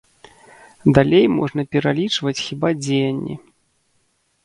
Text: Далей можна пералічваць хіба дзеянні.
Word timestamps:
Далей 0.99 1.25
можна 1.37 1.65
пералічваць 1.77 2.37
хіба 2.45 2.75
дзеянні. 2.83 3.41